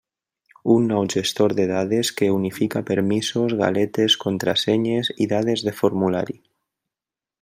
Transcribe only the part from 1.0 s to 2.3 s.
gestor de dades que